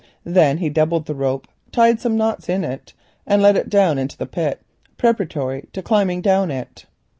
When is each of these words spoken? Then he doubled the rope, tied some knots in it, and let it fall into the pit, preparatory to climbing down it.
Then 0.23 0.57
he 0.57 0.67
doubled 0.71 1.05
the 1.05 1.13
rope, 1.13 1.47
tied 1.71 2.01
some 2.01 2.15
knots 2.17 2.49
in 2.49 2.63
it, 2.63 2.93
and 3.27 3.39
let 3.39 3.55
it 3.55 3.71
fall 3.71 3.99
into 3.99 4.17
the 4.17 4.25
pit, 4.25 4.59
preparatory 4.97 5.67
to 5.73 5.83
climbing 5.83 6.21
down 6.21 6.49
it. 6.49 6.87